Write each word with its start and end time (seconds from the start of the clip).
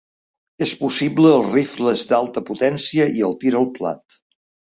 És 0.65 0.71
possible 0.77 1.33
els 1.33 1.49
rifles 1.57 2.01
d'alta 2.13 2.43
potència 2.49 3.07
i 3.21 3.23
el 3.29 3.39
tir 3.45 3.53
al 3.61 3.71
plat. 3.79 4.21